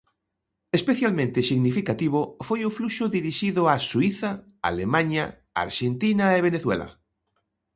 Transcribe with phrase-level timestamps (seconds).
[0.79, 4.31] Especialmente significativo foi o fluxo dirixido a Suíza,
[4.69, 5.25] Alemaña,
[5.63, 6.87] Arxentina e Venezuela.